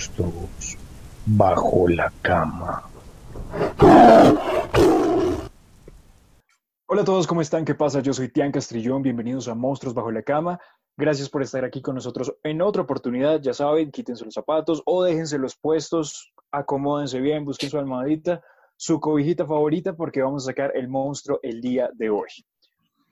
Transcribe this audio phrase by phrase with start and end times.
[0.00, 0.78] monstruos
[1.26, 2.88] bajo la cama.
[6.86, 7.66] Hola a todos, ¿cómo están?
[7.66, 8.00] ¿Qué pasa?
[8.00, 10.58] Yo soy Tian Castrillón, bienvenidos a Monstruos Bajo la Cama.
[10.96, 13.42] Gracias por estar aquí con nosotros en otra oportunidad.
[13.42, 18.42] Ya saben, quítense los zapatos o déjense los puestos, acomódense bien, busquen su almohadita,
[18.76, 22.30] su cobijita favorita, porque vamos a sacar el monstruo el día de hoy.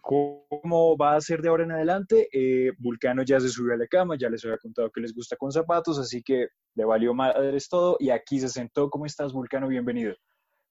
[0.00, 2.30] ¿Cómo va a ser de ahora en adelante?
[2.32, 5.36] Eh, Vulcano ya se subió a la cama, ya les había contado que les gusta
[5.36, 8.88] con zapatos, así que le valió madres todo y aquí se sentó.
[8.88, 9.66] ¿Cómo estás, Vulcano?
[9.66, 10.14] Bienvenido.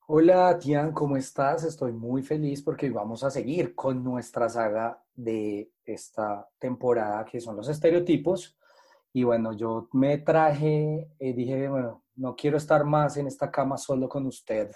[0.08, 1.66] Hola, Tian, ¿cómo estás?
[1.66, 7.58] Estoy muy feliz porque vamos a seguir con nuestra saga de esta temporada que son
[7.58, 8.58] los estereotipos.
[9.12, 13.78] Y bueno, yo me traje, y dije, bueno, no quiero estar más en esta cama
[13.78, 14.72] solo con usted.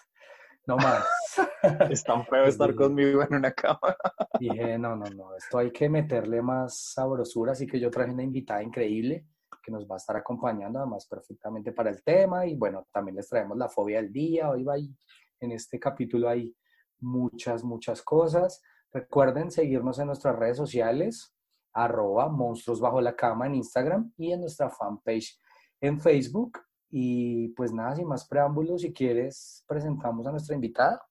[0.68, 1.06] No más.
[1.90, 3.96] es tan feo estar conmigo en una cama.
[4.38, 8.24] Dije, no, no, no, esto hay que meterle más sabrosura, así que yo traje una
[8.24, 9.26] invitada increíble
[9.64, 13.30] que nos va a estar acompañando además perfectamente para el tema y bueno, también les
[13.30, 16.56] traemos la fobia del día, hoy va en este capítulo hay
[17.00, 18.62] muchas, muchas cosas.
[18.94, 21.36] Recuerden seguirnos en nuestras redes sociales,
[21.74, 25.38] arroba monstruos bajo la cama en Instagram y en nuestra fanpage
[25.82, 26.60] en Facebook.
[26.90, 31.02] Y pues nada, sin más preámbulos, si quieres, presentamos a nuestra invitada.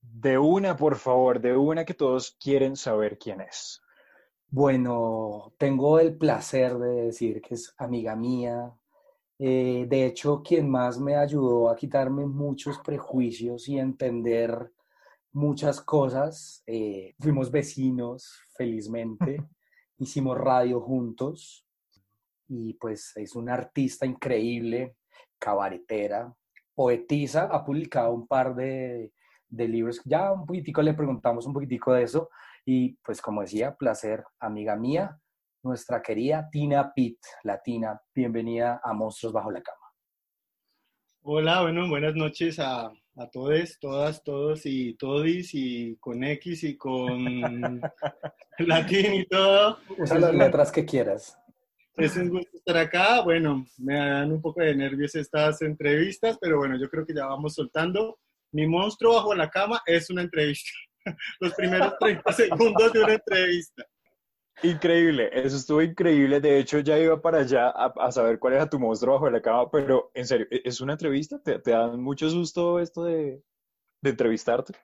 [0.00, 3.80] De una, por favor, de una que todos quieren saber quién es.
[4.56, 8.72] Bueno, tengo el placer de decir que es amiga mía.
[9.36, 14.70] Eh, de hecho, quien más me ayudó a quitarme muchos prejuicios y entender
[15.32, 16.62] muchas cosas.
[16.68, 19.42] Eh, fuimos vecinos, felizmente.
[19.98, 21.66] Hicimos radio juntos.
[22.46, 24.94] Y pues es una artista increíble,
[25.36, 26.32] cabaretera,
[26.76, 27.48] poetisa.
[27.50, 29.12] Ha publicado un par de,
[29.48, 30.00] de libros.
[30.04, 32.30] Ya un poquitico le preguntamos un poquitico de eso.
[32.66, 35.20] Y pues como decía, placer, amiga mía,
[35.62, 37.18] nuestra querida Tina Pitt.
[37.42, 39.78] La Tina, bienvenida a Monstruos Bajo la Cama.
[41.20, 42.86] Hola, bueno, buenas noches a,
[43.16, 47.82] a todos, todas, todos y todis y con X y con
[48.60, 49.78] latín y todo.
[49.98, 51.38] Usa las letras que quieras.
[51.96, 53.20] Es un gusto estar acá.
[53.20, 57.26] Bueno, me dan un poco de nervios estas entrevistas, pero bueno, yo creo que ya
[57.26, 58.18] vamos soltando.
[58.52, 60.70] Mi monstruo bajo la cama es una entrevista.
[61.40, 63.84] Los primeros 30 segundos de una entrevista.
[64.62, 66.40] Increíble, eso estuvo increíble.
[66.40, 69.70] De hecho, ya iba para allá a, saber cuál era tu monstruo bajo la cama,
[69.70, 71.42] pero en serio, ¿e-, ¿es una entrevista?
[71.42, 73.42] ¿Te, te da mucho susto esto de,
[74.00, 74.74] de entrevistarte?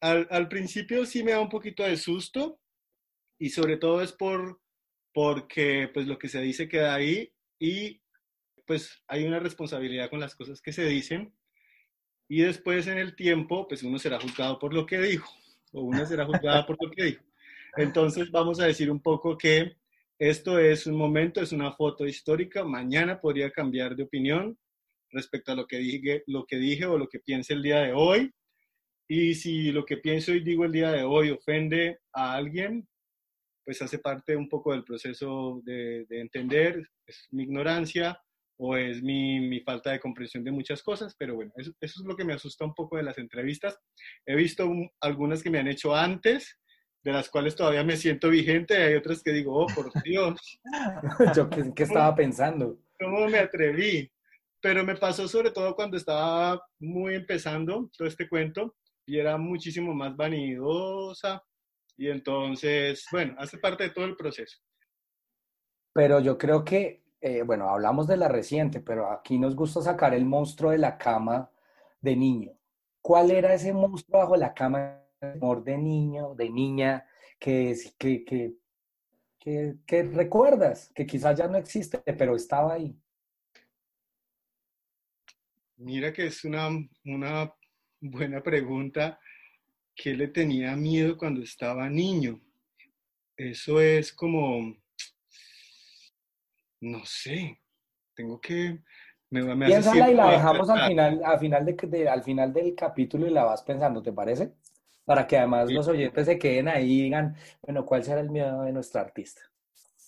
[0.00, 2.58] Al, al, principio sí me da un poquito de susto
[3.38, 4.60] y sobre todo es por
[5.14, 8.02] porque pues lo que se dice queda ahí y
[8.66, 11.32] pues hay una responsabilidad con las cosas que se dicen
[12.32, 15.30] y después en el tiempo pues uno será juzgado por lo que dijo
[15.72, 17.24] o una será juzgada por lo que dijo.
[17.76, 19.76] Entonces vamos a decir un poco que
[20.18, 22.64] esto es un momento, es una foto histórica.
[22.64, 24.56] Mañana podría cambiar de opinión
[25.10, 27.92] respecto a lo que dije, lo que dije o lo que piense el día de
[27.92, 28.32] hoy.
[29.06, 32.88] Y si lo que pienso y digo el día de hoy ofende a alguien,
[33.62, 38.18] pues hace parte un poco del proceso de, de entender, es mi ignorancia
[38.58, 42.06] o es mi, mi, falta de comprensión de muchas cosas, pero bueno, eso, eso, es
[42.06, 43.78] lo que me asusta un poco de las entrevistas.
[44.26, 46.58] He visto un, algunas que me han hecho antes
[47.02, 50.60] de las cuales todavía me siento vigente, hay otras que digo, oh, por Dios.
[51.36, 52.78] Yo qué, qué estaba pensando.
[52.98, 54.10] ¿Cómo me atreví?
[54.60, 59.92] Pero me pasó sobre todo cuando estaba muy empezando todo este cuento y era muchísimo
[59.92, 61.42] más vanidosa
[61.96, 64.58] y entonces, bueno, hace parte de todo el proceso.
[65.92, 70.12] Pero yo creo que, eh, bueno, hablamos de la reciente, pero aquí nos gusta sacar
[70.12, 71.48] el monstruo de la cama
[72.00, 72.52] de niño.
[73.00, 77.06] ¿Cuál era ese monstruo bajo la cama de niño, de niña,
[77.38, 78.54] que, que, que,
[79.38, 83.00] que, que recuerdas, que quizás ya no existe, pero estaba ahí?
[85.76, 86.68] Mira que es una,
[87.04, 87.54] una
[88.00, 89.20] buena pregunta.
[89.94, 92.40] ¿Qué le tenía miedo cuando estaba niño?
[93.36, 94.76] Eso es como,
[96.82, 97.60] no sé,
[98.14, 98.78] tengo que...
[99.30, 102.74] Me, me Piénsala y la dejamos al final, al, final de, de, al final del
[102.74, 104.52] capítulo y la vas pensando, ¿te parece?
[105.04, 108.62] para que además los oyentes se queden ahí y digan, bueno, ¿cuál será el miedo
[108.62, 109.42] de nuestro artista?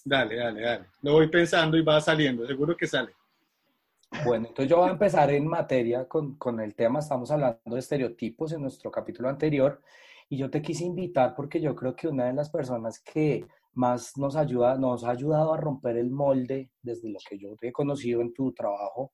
[0.05, 0.85] Dale, dale, dale.
[1.03, 3.13] Lo voy pensando y va saliendo, seguro que sale.
[4.25, 7.79] Bueno, entonces yo voy a empezar en materia con, con el tema, estamos hablando de
[7.79, 9.83] estereotipos en nuestro capítulo anterior
[10.29, 13.45] y yo te quise invitar porque yo creo que una de las personas que
[13.75, 17.73] más nos ayuda, nos ha ayudado a romper el molde desde lo que yo he
[17.73, 19.13] conocido en tu trabajo,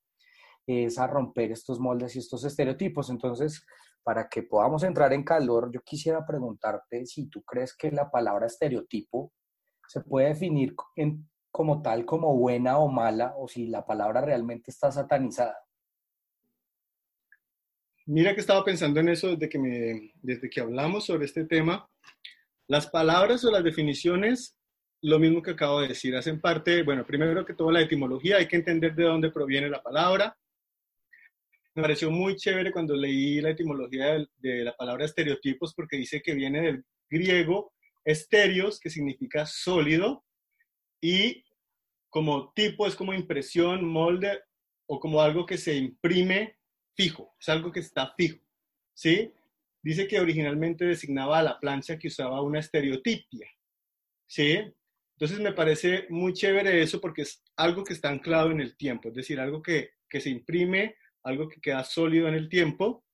[0.67, 3.11] es a romper estos moldes y estos estereotipos.
[3.11, 3.65] Entonces,
[4.03, 8.47] para que podamos entrar en calor, yo quisiera preguntarte si tú crees que la palabra
[8.47, 9.33] estereotipo
[9.87, 10.75] se puede definir
[11.51, 15.56] como tal, como buena o mala, o si la palabra realmente está satanizada.
[18.06, 21.89] Mira que estaba pensando en eso desde que, desde que hablamos sobre este tema.
[22.70, 24.56] Las palabras o las definiciones,
[25.02, 28.46] lo mismo que acabo de decir, hacen parte, bueno, primero que todo la etimología, hay
[28.46, 30.38] que entender de dónde proviene la palabra.
[31.75, 36.32] Me pareció muy chévere cuando leí la etimología de, la palabra estereotipos porque dice que
[36.32, 37.72] viene del griego
[38.05, 40.25] estéreos, que significa sólido,
[41.00, 41.44] y
[42.08, 44.44] como tipo es como impresión, molde
[44.87, 46.56] o como algo que se imprime
[46.94, 48.38] fijo, es algo que está fijo,
[48.94, 49.32] ¿sí?
[49.82, 53.49] Dice que originalmente designaba a la plancha que usaba una estereotipia,
[54.27, 54.59] ¿sí?
[55.15, 59.09] Entonces me parece muy chévere eso porque es algo que está anclado en el tiempo,
[59.09, 63.05] es decir, algo que, que se imprime, algo que queda sólido en el tiempo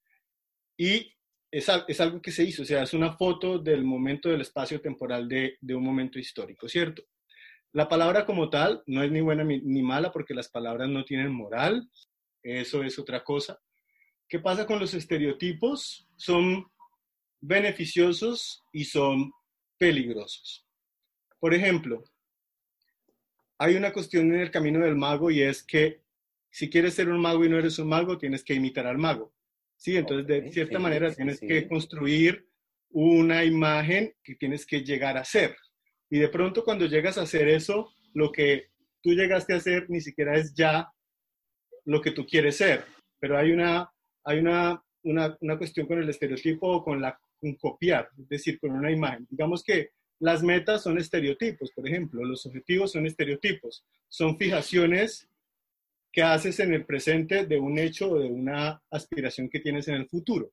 [0.76, 1.12] y
[1.50, 4.80] es, es, algo que se hizo, o sea, es una foto del momento del espacio
[4.80, 7.02] temporal de, de un momento histórico, ¿cierto?
[7.72, 11.32] La palabra como tal no es ni buena ni mala porque las palabras no tienen
[11.32, 11.90] moral,
[12.42, 13.60] eso es otra cosa.
[14.28, 16.05] ¿Qué pasa con los estereotipos?
[16.16, 16.66] Son
[17.40, 19.32] beneficiosos y son
[19.78, 20.66] peligrosos.
[21.38, 22.04] Por ejemplo,
[23.58, 26.02] hay una cuestión en el camino del mago y es que
[26.50, 29.34] si quieres ser un mago y no eres un mago, tienes que imitar al mago.
[29.76, 32.48] Sí, entonces de cierta manera tienes que construir
[32.90, 35.56] una imagen que tienes que llegar a ser.
[36.08, 38.70] Y de pronto cuando llegas a hacer eso, lo que
[39.02, 40.90] tú llegaste a hacer ni siquiera es ya
[41.84, 42.86] lo que tú quieres ser.
[43.18, 43.90] Pero hay una,
[44.24, 48.58] hay una, una, una cuestión con el estereotipo o con, la, con copiar, es decir,
[48.60, 49.26] con una imagen.
[49.30, 55.28] Digamos que las metas son estereotipos, por ejemplo, los objetivos son estereotipos, son fijaciones
[56.10, 59.96] que haces en el presente de un hecho o de una aspiración que tienes en
[59.96, 60.50] el futuro.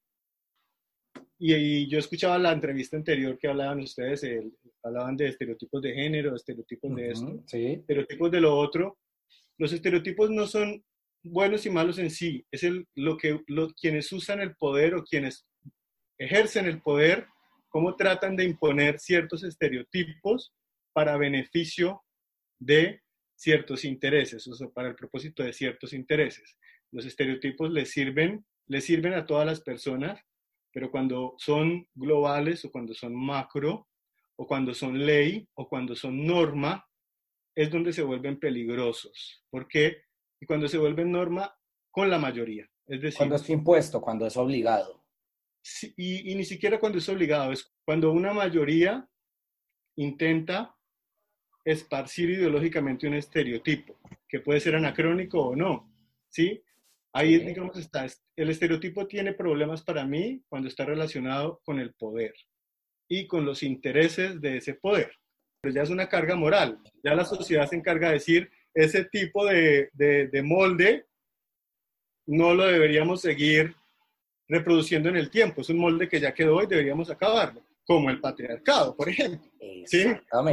[1.39, 4.25] Y, yo escuchaba la entrevista anterior que hablaban ustedes,
[4.83, 8.97] hablaban de estereotipos de género, estereotipos de esto, estereotipos de lo otro.
[9.57, 10.83] Los estereotipos no son
[11.23, 13.39] buenos y malos en sí, es el, lo que
[13.79, 15.47] quienes usan el poder o quienes
[16.17, 17.27] ejercen el poder,
[17.69, 20.53] cómo tratan de imponer ciertos estereotipos
[20.93, 22.03] para beneficio
[22.59, 23.01] de
[23.35, 26.57] ciertos intereses, o sea, para el propósito de ciertos intereses.
[26.91, 30.21] Los estereotipos les sirven, les sirven a todas las personas,
[30.71, 33.87] pero cuando son globales o cuando son macro,
[34.35, 36.85] o cuando son ley, o cuando son norma,
[37.55, 39.43] es donde se vuelven peligrosos.
[39.49, 40.03] ¿Por qué?
[40.43, 41.57] Y cuando se vuelven norma
[41.89, 42.69] con la mayoría.
[42.85, 45.05] Es decir, cuando es impuesto, cuando es obligado.
[45.95, 49.07] y, y ni siquiera cuando es obligado, es cuando una mayoría
[49.95, 50.75] intenta
[51.63, 53.97] esparcir ideológicamente un estereotipo,
[54.27, 55.89] que puede ser anacrónico o no,
[56.27, 56.61] ¿sí?
[57.13, 58.05] Ahí, digamos, está.
[58.35, 62.33] El estereotipo tiene problemas para mí cuando está relacionado con el poder
[63.07, 65.15] y con los intereses de ese poder.
[65.61, 66.81] Pero ya es una carga moral.
[67.01, 71.05] Ya la sociedad se encarga de decir, ese tipo de, de, de molde
[72.25, 73.75] no lo deberíamos seguir
[74.47, 75.61] reproduciendo en el tiempo.
[75.61, 79.49] Es un molde que ya quedó y deberíamos acabarlo como el patriarcado, por ejemplo.
[79.85, 80.05] ¿sí?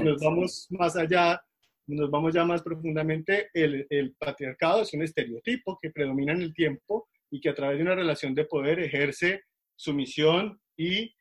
[0.03, 1.41] Nos vamos más allá,
[1.87, 6.55] nos vamos ya más profundamente, el, el, patriarcado es un estereotipo que predomina en el
[6.55, 9.43] tiempo y que a través de una relación de poder ejerce
[9.77, 11.15] sumisión y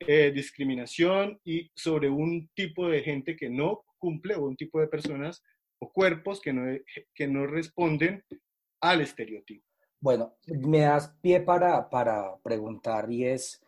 [0.00, 4.88] eh, discriminación y sobre un tipo de gente que no cumple o un tipo de
[4.88, 5.42] personas
[5.78, 6.62] o cuerpos que no,
[7.14, 8.24] que no responden
[8.80, 9.66] al estereotipo.
[10.00, 13.66] Bueno, me das pie para, para preguntar y es,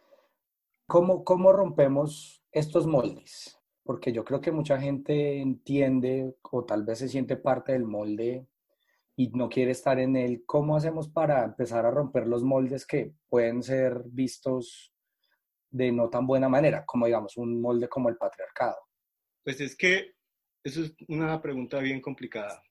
[0.88, 3.60] ¿Cómo, ¿Cómo rompemos estos moldes?
[3.82, 8.48] Porque yo creo que mucha gente entiende o tal vez se siente parte del molde
[9.14, 10.44] y no quiere estar en él.
[10.46, 14.94] ¿Cómo hacemos para empezar a romper los moldes que pueden ser vistos
[15.68, 18.78] de no tan buena manera, como digamos un molde como el patriarcado?
[19.44, 20.14] Pues es que
[20.64, 22.62] eso es una pregunta bien complicada,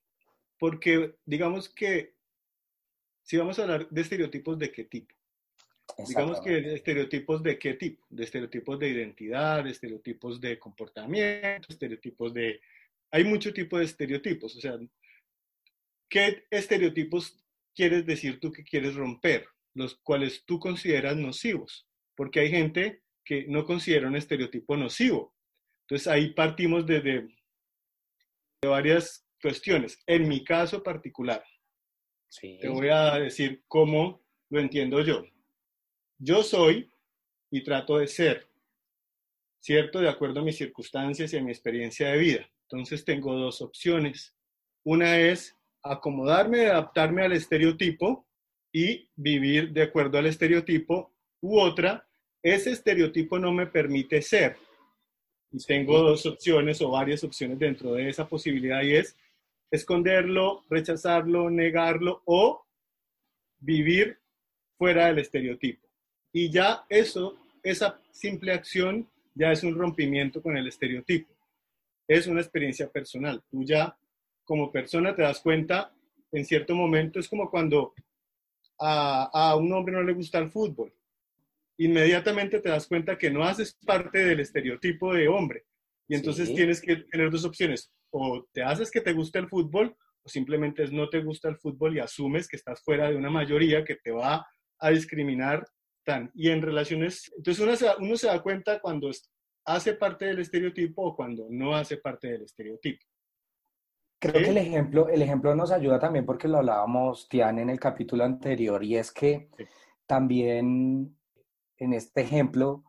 [0.58, 2.15] porque digamos que
[3.24, 5.13] si vamos a hablar de estereotipos, ¿de qué tipo?
[6.08, 8.06] Digamos que estereotipos de qué tipo?
[8.10, 12.62] De estereotipos de identidad, de estereotipos de comportamiento, estereotipos de...
[13.12, 14.77] Hay mucho tipo de estereotipos, o sea,
[16.10, 19.48] ¿qué estereotipos quieres decir tú que quieres romper?
[19.74, 25.36] Los cuales tú consideras nocivos, porque hay gente que no considera un estereotipo nocivo.
[25.82, 27.27] Entonces ahí partimos desde
[28.62, 30.02] de varias cuestiones.
[30.08, 31.44] En mi caso particular,
[32.42, 35.24] te voy a decir cómo lo entiendo yo.
[36.18, 36.90] Yo soy
[37.52, 38.48] y trato de ser,
[39.60, 40.00] ¿cierto?
[40.00, 42.50] De acuerdo a mis circunstancias y a mi experiencia de vida.
[42.64, 44.36] Entonces tengo dos opciones.
[44.84, 48.28] Una es acomodarme, adaptarme al estereotipo
[48.74, 51.14] y vivir de acuerdo al estereotipo.
[51.42, 52.08] U otra,
[52.42, 54.58] ese estereotipo no me permite ser.
[55.51, 59.16] Y tengo dos opciones o varias opciones dentro de esa posibilidad y es
[59.72, 62.66] esconderlo, rechazarlo, negarlo o
[63.60, 64.20] vivir
[64.77, 65.88] fuera del estereotipo.
[66.32, 71.34] Y ya eso, esa simple acción ya es un rompimiento con el estereotipo.
[72.08, 73.44] Es una experiencia personal.
[73.50, 73.98] Tú ya
[74.44, 75.94] como persona te das cuenta
[76.32, 77.94] en cierto momento, es como cuando
[78.80, 80.94] a, a un hombre no le gusta el fútbol.
[81.78, 85.66] Inmediatamente te das cuenta que no haces parte del estereotipo de hombre.
[86.08, 86.56] Y entonces Sí.
[86.56, 87.92] tienes que tener dos opciones.
[88.12, 91.58] O te haces que te guste el fútbol o simplemente es no te gusta el
[91.58, 94.46] fútbol y asumes que estás fuera de una mayoría que te va
[94.80, 95.66] a discriminar.
[96.06, 96.32] Tan.
[96.34, 99.12] Y en relaciones, entonces uno se, da- uno se da cuenta cuando
[99.66, 103.06] hace parte del estereotipo o cuando no hace parte del estereotipo.
[104.20, 104.44] Creo Sí.
[104.46, 108.24] que el ejemplo, el ejemplo nos ayuda también porque lo hablábamos, Tian, en el capítulo
[108.24, 109.66] anterior, y es que Sí.
[110.08, 111.14] también
[111.78, 112.84] en este ejemplo,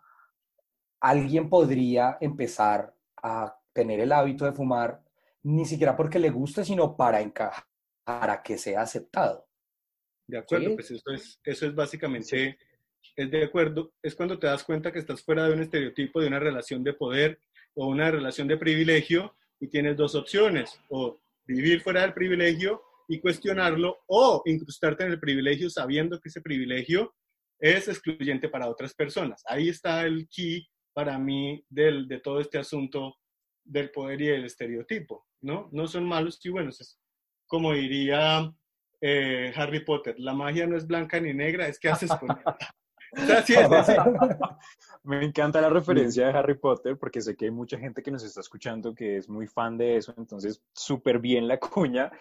[1.01, 5.03] alguien podría empezar a tener el hábito de fumar
[5.43, 7.65] ni siquiera porque le guste, sino para encajar,
[8.05, 9.47] para que sea aceptado.
[10.27, 10.75] De acuerdo, Sí.
[10.75, 12.59] pues eso es, eso es básicamente,
[13.17, 16.27] es de acuerdo, es cuando te das cuenta que estás fuera de un estereotipo, de
[16.27, 17.39] una relación de poder
[17.75, 23.21] o una relación de privilegio y tienes dos opciones, o vivir fuera del privilegio y
[23.21, 27.15] cuestionarlo, o incrustarte en el privilegio sabiendo que ese privilegio
[27.59, 29.43] es excluyente para otras personas.
[29.47, 33.17] Ahí está el key para mí del, de todo este asunto
[33.65, 35.69] del poder y del estereotipo, ¿no?
[35.73, 36.99] No son malos y buenos, es
[37.47, 38.53] como diría
[39.01, 42.57] eh, Harry Potter, la magia no es blanca ni negra, es que haces con ella.
[43.11, 43.49] Es
[45.03, 48.23] Me encanta la referencia de Harry Potter porque sé que hay mucha gente que nos
[48.23, 52.13] está escuchando que es muy fan de eso, entonces súper bien la cuña.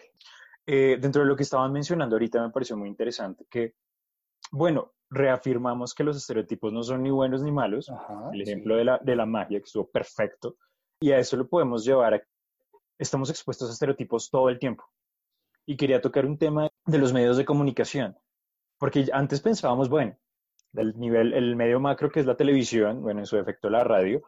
[0.65, 3.73] Eh, dentro de lo que estaban mencionando ahorita me pareció muy interesante que,
[4.51, 8.51] bueno, reafirmamos que los estereotipos no son ni buenos ni malos, Ajá, el sí.
[8.51, 10.57] ejemplo de, la, de la magia que estuvo perfecto,
[10.99, 12.21] y a eso lo podemos llevar a
[12.99, 14.83] estamos expuestos a estereotipos todo el tiempo.
[15.65, 18.17] Y quería tocar un tema de los medios de comunicación,
[18.79, 20.17] porque antes pensábamos, bueno,
[20.71, 24.21] del nivel, el medio macro que es la televisión, bueno, en su efecto la radio,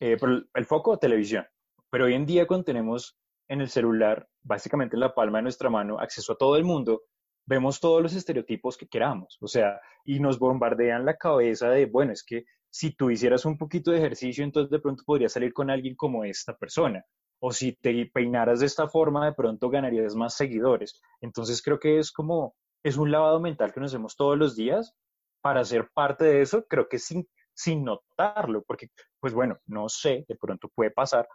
[0.00, 1.46] eh, pero el, el foco televisión.
[1.90, 3.16] Pero hoy en día cuando tenemos
[3.48, 7.02] en el celular, básicamente en la palma de nuestra mano, acceso a todo el mundo,
[7.50, 12.12] vemos todos los estereotipos que queramos, o sea, y nos bombardean la cabeza de, bueno,
[12.12, 15.68] es que si tú hicieras un poquito de ejercicio, entonces de pronto podrías salir con
[15.68, 17.04] alguien como esta persona,
[17.40, 21.00] o si te peinaras de esta forma, de pronto ganarías más seguidores.
[21.20, 22.54] Entonces creo que es como,
[22.84, 24.94] es un lavado mental que nos hacemos todos los días
[25.42, 30.24] para ser parte de eso, creo que sin, sin notarlo, porque, pues bueno, no sé,
[30.28, 31.26] de pronto puede pasar,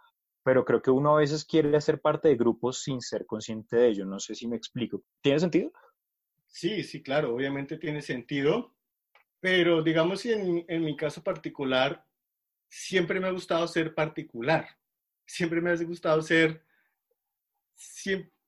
[0.42, 3.88] pero creo que uno a veces quiere hacer parte de grupos sin ser consciente de
[3.88, 4.06] ello.
[4.06, 5.02] No sé si me explico.
[5.20, 5.72] ¿Tiene sentido?
[6.56, 8.74] Sí, sí, claro, obviamente tiene sentido,
[9.40, 12.02] pero digamos que en, en mi caso particular,
[12.70, 14.66] siempre me ha gustado ser particular,
[15.26, 16.64] siempre me ha gustado ser,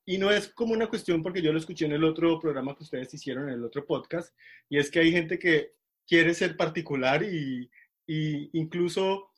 [0.07, 2.85] y no es como una cuestión porque yo lo escuché en el otro programa que
[2.85, 4.35] ustedes hicieron, en el otro podcast,
[4.71, 5.75] y es que hay gente que
[6.07, 7.71] quiere ser particular y,
[8.07, 9.31] y incluso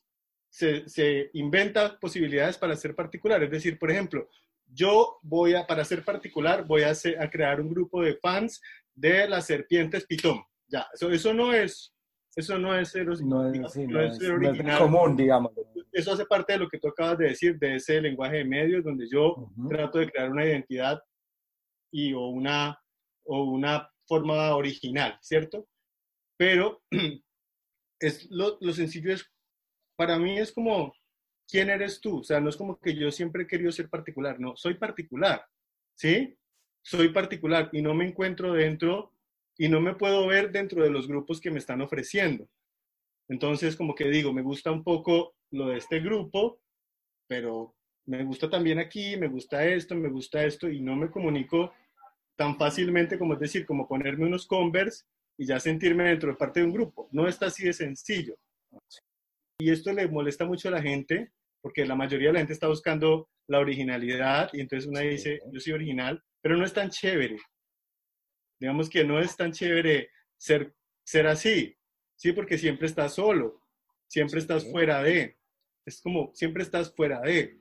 [0.49, 3.43] se, se inventa posibilidades para ser particular.
[3.43, 4.31] Es decir, por ejemplo,
[4.73, 8.61] yo voy a, para ser particular, voy a, hacer- a crear un grupo de fans
[8.95, 10.43] de las serpientes pitón.
[10.69, 11.93] Ya, eso, eso no es,
[12.37, 14.79] eso no es ser, No digamos, es, sí, no no es es- no es original.
[14.79, 15.53] común, digamos.
[15.93, 18.85] Eso hace parte de lo que tú acabas de decir, de ese lenguaje de medios,
[18.85, 21.01] donde yo trato de crear una identidad
[21.93, 22.81] y o una,
[23.25, 25.67] o una forma original, ¿cierto?
[26.39, 26.81] Pero
[28.01, 29.27] es lo, lo sencillo es,
[29.97, 30.93] para mí es como,
[31.51, 32.19] ¿quién eres tú?
[32.19, 35.45] O sea, no es como que yo siempre he querido ser particular, no, soy particular,
[35.95, 36.37] ¿sí?
[36.83, 39.13] Soy particular y no me encuentro dentro
[39.59, 42.49] y no me puedo ver dentro de los grupos que me están ofreciendo.
[43.29, 46.61] Entonces, como que digo, me gusta un poco lo de este grupo,
[47.29, 47.75] pero
[48.07, 51.73] me gusta también aquí, me gusta esto, me gusta esto, y no me comunico
[52.37, 55.05] tan fácilmente como es decir, como ponerme unos Converse
[55.37, 57.09] y ya sentirme dentro de parte de un grupo.
[57.13, 58.35] No está así de sencillo.
[59.59, 61.31] Y esto le molesta mucho a la gente,
[61.63, 65.09] porque la mayoría de la gente está buscando la originalidad, y entonces una Sí.
[65.09, 67.39] dice, yo soy original, pero no es tan chévere.
[68.61, 70.75] Digamos que no es tan chévere ser,
[71.05, 71.77] ser así,
[72.17, 72.33] ¿sí?
[72.33, 73.63] Porque siempre estás solo,
[74.09, 74.71] siempre estás Sí.
[74.71, 75.39] fuera de,
[75.87, 77.59] es como, siempre estás fuera de.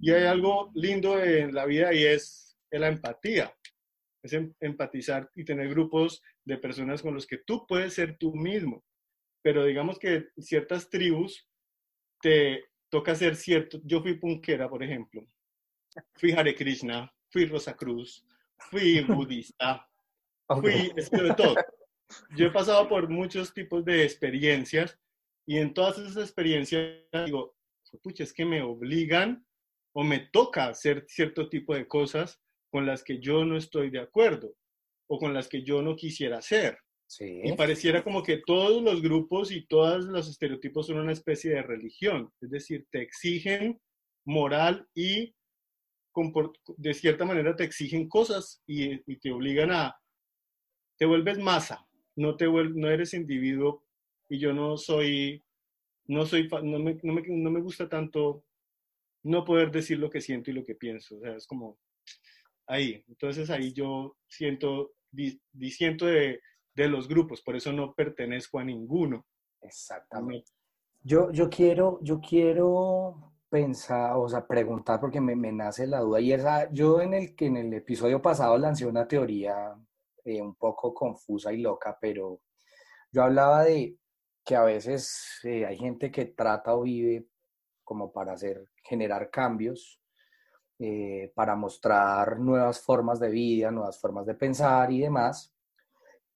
[0.00, 3.54] Y hay algo lindo en la vida y es la empatía,
[4.22, 8.34] es em- empatizar y tener grupos de personas con los que tú puedes ser tú
[8.34, 8.84] mismo.
[9.42, 11.48] Pero digamos que ciertas tribus
[12.20, 13.80] te toca ser cierto.
[13.84, 15.26] Yo fui punkera, por ejemplo.
[16.14, 18.24] Fui Hare Krishna, fui Rosa Cruz,
[18.70, 19.88] fui budista,
[20.46, 20.60] Ok.
[20.60, 21.54] fui es de todo.
[22.36, 24.98] Yo he pasado por muchos tipos de experiencias
[25.46, 27.56] y en todas esas experiencias digo,
[28.02, 29.46] pucha, es que me obligan
[29.94, 34.00] o me toca hacer cierto tipo de cosas con las que yo no estoy de
[34.00, 34.54] acuerdo
[35.08, 36.78] o con las que yo no quisiera hacer.
[37.20, 41.62] Y pareciera como que todos los grupos y todos los estereotipos son una especie de
[41.62, 43.80] religión, es decir, te exigen
[44.24, 45.34] moral y
[46.76, 49.96] de cierta manera te exigen cosas y, te obligan a,
[50.96, 53.84] te vuelves masa, no, te no eres individuo
[54.28, 55.42] y yo no soy,
[56.06, 58.44] no soy, no me, no me, no me gusta tanto
[59.24, 61.78] no poder decir lo que siento y lo que pienso, o sea, es como
[62.66, 64.94] ahí, entonces ahí yo siento,
[65.52, 66.40] disiento de,
[66.74, 69.26] de los grupos, por eso no pertenezco a ninguno.
[69.60, 70.50] Exactamente.
[71.02, 76.20] Yo, yo quiero, yo quiero pensar, o sea, preguntar porque me, me, nace la duda.
[76.20, 79.74] Y esa, yo en el, en el episodio pasado lancé una teoría
[80.24, 82.40] eh, un poco confusa y loca, pero
[83.10, 83.98] yo hablaba de
[84.44, 87.26] que a veces eh, hay gente que trata o vive
[87.84, 90.00] como para hacer, generar cambios,
[90.78, 95.54] eh, para mostrar nuevas formas de vida, nuevas formas de pensar y demás.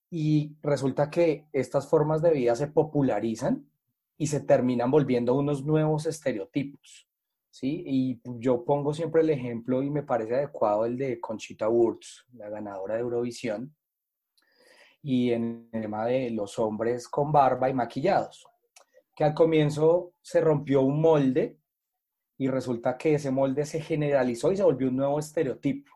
[0.09, 3.69] Y resulta que estas formas de vida se popularizan
[4.17, 7.07] y se terminan volviendo unos nuevos estereotipos.
[7.49, 7.83] ¿sí?
[7.85, 12.49] Y yo pongo siempre el ejemplo y me parece adecuado el de Conchita Wurst, la
[12.49, 13.75] ganadora de Eurovisión,
[15.01, 18.45] y en el tema de los hombres con barba y maquillados,
[19.15, 21.57] que al comienzo se rompió un molde
[22.37, 25.91] y resulta que ese molde se generalizó y se volvió un nuevo estereotipo.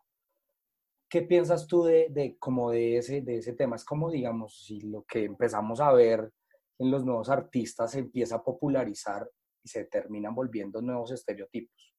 [1.12, 3.76] ¿Qué piensas tú de, de, como de, ese, de ese tema?
[3.76, 6.32] Es como, digamos, si lo que empezamos a ver
[6.80, 9.30] en los nuevos artistas se empieza a popularizar
[9.62, 11.94] y se terminan volviendo nuevos estereotipos.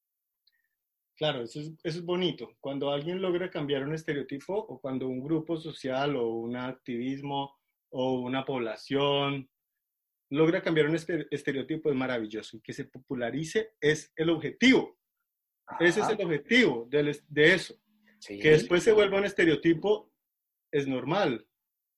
[1.14, 2.56] Claro, eso es, eso es bonito.
[2.58, 7.54] Cuando alguien logra cambiar un estereotipo o cuando un grupo social o un activismo
[7.90, 9.46] o una población
[10.30, 14.96] logra cambiar un estereotipo es maravilloso y que se popularice es el objetivo.
[15.78, 17.74] Ese es el objetivo de, de eso.
[18.26, 20.12] Que después se vuelva un estereotipo
[20.70, 21.46] es normal,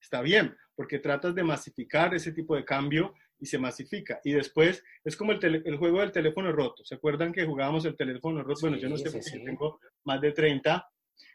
[0.01, 4.21] está bien, porque tratas de masificar ese tipo de cambio y se masifica.
[4.25, 6.85] Y después es como el, el, juego del teléfono roto.
[6.85, 8.61] ¿Se acuerdan que jugábamos el teléfono roto?
[8.63, 10.89] bueno, yo no sé porque tengo más de 30,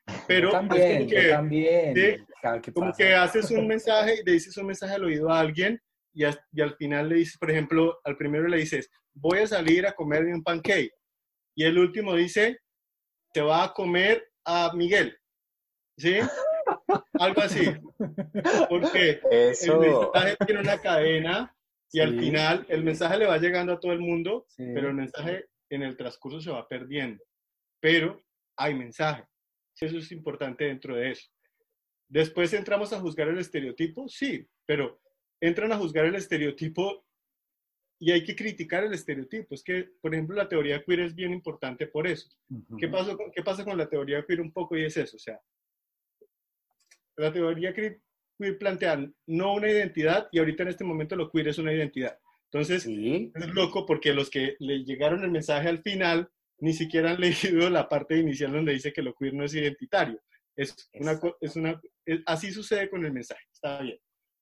[0.27, 2.27] pero también, como, que, también.
[2.73, 5.79] como que haces un mensaje y le dices un mensaje al oído a alguien
[6.13, 9.85] y, y, al final le dices, por ejemplo, al primero le dices, voy a salir
[9.85, 10.91] a comerme un pancake.
[11.55, 12.59] Y el último dice,
[13.33, 15.15] te va a comer a Miguel.
[15.97, 16.15] ¿Sí?
[17.13, 17.65] Algo así.
[18.69, 21.55] Porque el mensaje tiene una cadena
[21.91, 25.45] y al final el mensaje le va llegando a todo el mundo, pero el mensaje
[25.69, 27.23] en el transcurso se va perdiendo.
[27.79, 28.21] Pero
[28.57, 29.25] hay mensaje.
[29.79, 31.29] Eso es importante dentro de eso.
[32.07, 34.99] Después entramos a juzgar el estereotipo, sí, pero
[35.39, 37.05] entran a juzgar el estereotipo
[37.99, 39.53] y hay que criticar el estereotipo.
[39.53, 42.29] Es que, por ejemplo, la teoría queer es bien importante por eso.
[42.77, 45.17] ¿Qué, pasa con, ¿Qué pasa con la teoría queer un poco y es eso?
[45.17, 45.39] O sea,
[47.17, 48.01] la teoría queer
[48.57, 52.17] plantean no una identidad y ahorita en este momento lo queer es una identidad.
[52.45, 57.19] Entonces, es loco porque los que le llegaron el mensaje al final ni siquiera han
[57.21, 60.21] leído la parte inicial donde dice que lo queer no es identitario.
[60.55, 61.81] Es una, es una,
[62.25, 63.99] así sucede con el mensaje, está bien.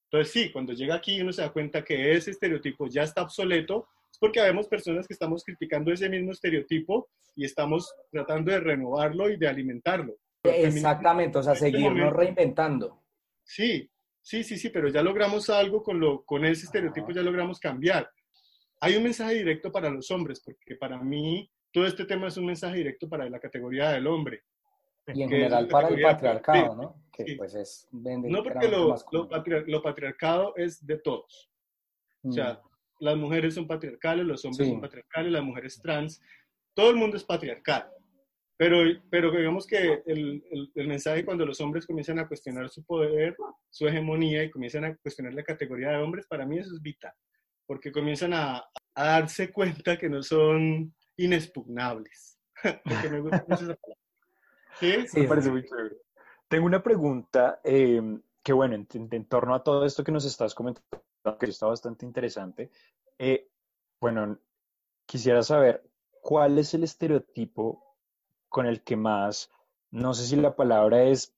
[0.10, 3.88] Entonces, sí, cuando llega aquí uno se da cuenta que ese estereotipo ya está obsoleto,
[4.10, 9.30] es porque vemos personas que estamos criticando ese mismo estereotipo y estamos tratando de renovarlo
[9.30, 10.16] y de alimentarlo.
[10.44, 13.04] Exactamente, o sea, este seguirnos reinventando.
[13.44, 13.90] Sí,
[14.22, 18.10] sí, sí, sí, pero ya logramos algo con, lo, con ese estereotipo, ya logramos cambiar.
[18.80, 22.46] Hay un mensaje directo para los hombres, porque para mí todo este tema es un
[22.46, 24.44] mensaje directo para la categoría del hombre.
[25.14, 27.04] Y en general para el patriarcado, ¿no?
[27.12, 27.88] Que pues es...
[27.92, 31.50] no, porque lo, patriarcado es de todos.
[32.24, 32.60] O sea, mm.
[33.00, 36.22] las mujeres son patriarcales, los hombres son patriarcales, las mujeres trans,
[36.76, 37.90] todo el mundo es patriarcal.
[38.58, 38.78] Pero,
[39.12, 40.44] pero digamos que el,
[40.74, 43.36] el, mensaje cuando los hombres comienzan a cuestionar su poder,
[43.70, 47.14] su hegemonía y comienzan a cuestionar la categoría de hombres, para mí eso es vital,
[47.68, 48.58] porque comienzan a,
[48.96, 52.40] a darse cuenta que no son inexpugnables.
[53.12, 53.78] me gusta esa
[54.80, 55.08] ¿Sí?
[55.08, 55.98] sí, me parece muy chévere.
[56.48, 58.02] Tengo una pregunta eh,
[58.44, 60.88] que, bueno, en, en, torno a todo esto que nos estás comentando,
[61.40, 62.72] que está bastante interesante.
[63.20, 63.50] Eh,
[64.00, 64.40] bueno,
[65.06, 65.84] quisiera saber
[66.22, 67.96] cuál es el estereotipo
[68.50, 69.52] con el que más,
[69.92, 71.34] no sé si la palabra es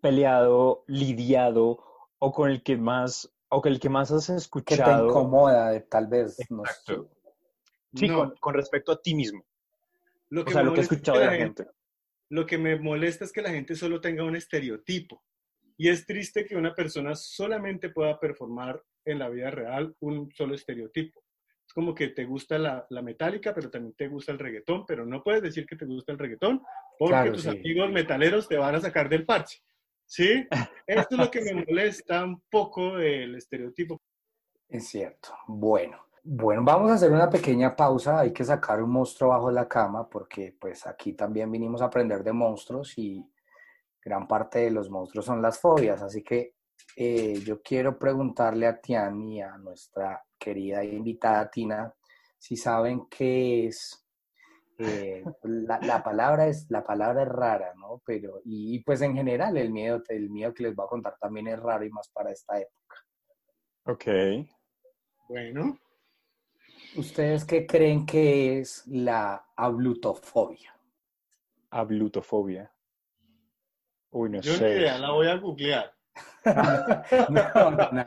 [0.00, 1.82] peleado, lidiado,
[2.18, 4.84] o con el que más, o con el que más has escuchado.
[4.84, 6.38] Que te incomoda, tal vez.
[6.40, 7.08] Exacto.
[7.94, 8.08] Sí,
[8.40, 9.44] con, respecto a ti mismo.
[10.30, 11.66] Lo que o sea, lo que he escuchado de la gente.
[12.30, 15.22] Lo que me molesta es que la gente solo tenga un estereotipo.
[15.76, 20.54] Y es triste que una persona solamente pueda performar en la vida real un solo
[20.54, 21.22] estereotipo.
[21.74, 25.22] como que te gusta la, la metálica, pero también te gusta el reggaetón, pero no
[25.22, 26.62] puedes decir que te gusta el reggaetón
[26.98, 27.48] porque Claro, tus sí.
[27.48, 29.58] amigos metaleros te van a sacar del parche.
[30.06, 30.46] ¿Sí?
[30.86, 34.00] Esto es lo que me molesta un poco del estereotipo.
[34.68, 35.34] Es cierto.
[35.48, 38.20] Bueno, bueno, vamos a hacer una pequeña pausa.
[38.20, 42.24] Hay que sacar un monstruo bajo la cama porque pues aquí también vinimos a aprender
[42.24, 43.24] de monstruos y
[44.02, 46.02] gran parte de los monstruos son las fobias.
[46.02, 46.54] Así que
[46.96, 51.94] eh, yo quiero preguntarle a Tian y a nuestra querida invitada Tina
[52.38, 54.00] si saben qué es.
[54.78, 58.02] eh, la, la palabra es la palabra es rara, ¿no?
[58.04, 61.16] Pero y, y, pues en general el miedo el miedo que les voy a contar
[61.20, 62.96] también es raro y más para esta época.
[63.84, 64.04] Ok.
[65.28, 65.78] Bueno,
[66.96, 70.78] ¿Ustedes qué creen que es la ablutofobia?
[71.70, 72.70] Ablutofobia.
[74.10, 74.70] Uy, no yo ni sé.
[74.70, 75.92] idea, la voy a googlear.
[77.30, 78.06] No, no, no.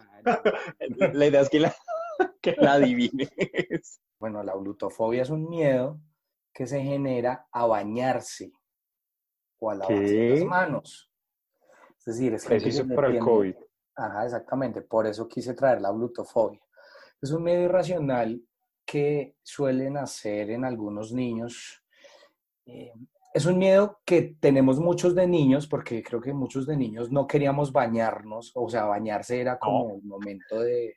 [1.14, 1.76] La idea es que la,
[2.42, 3.30] que la adivines.
[4.20, 6.00] Bueno, la ablutofobia es un miedo
[6.54, 8.54] que se genera a bañarse
[9.60, 10.30] o a lavarse ¿Qué?
[10.30, 11.12] las manos.
[12.00, 13.56] Es decir, es que le para el COVID.
[13.96, 14.82] Ajá, exactamente.
[14.82, 16.62] Por eso quise traer la glutofobia.
[17.22, 18.42] Es un medio irracional
[18.88, 21.84] que suelen hacer en algunos niños.
[22.66, 22.92] Eh,
[23.34, 27.28] es un miedo que tenemos muchos de niños, porque creo que muchos de niños no
[27.28, 30.96] queríamos bañarnos, o sea, bañarse era como un momento de...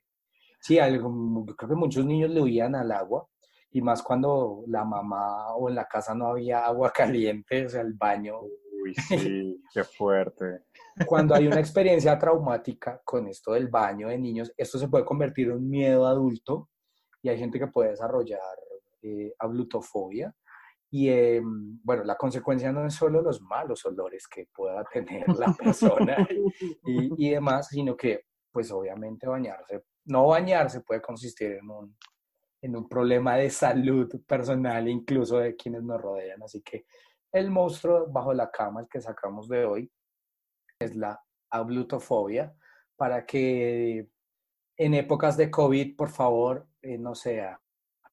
[0.62, 3.26] Sí, algo- creo que muchos niños le huían al agua,
[3.72, 7.83] y más cuando la mamá o en la casa no había agua caliente, o sea,
[7.83, 8.40] el baño
[8.83, 10.64] Uy, sí, qué fuerte.
[11.05, 15.48] cuando hay una experiencia traumática con esto del baño de niños, esto se puede convertir
[15.48, 16.69] en un miedo adulto
[17.22, 18.40] y hay gente que puede desarrollar
[19.02, 20.35] eh, ablutofobia.
[20.92, 25.52] Y eh, bueno, la consecuencia no es solo los malos olores que pueda tener la
[25.59, 26.26] persona
[26.85, 31.96] y, y demás, sino que pues obviamente bañarse, no bañarse puede consistir en un,
[32.62, 36.42] en un problema de salud personal, incluso de quienes nos rodean.
[36.42, 36.85] Así que
[37.33, 39.90] el monstruo bajo la cama, el que sacamos de hoy,
[40.78, 42.54] es la ablutofobia,
[42.96, 44.09] para que
[44.76, 47.59] en épocas de COVID, por favor, eh, no sea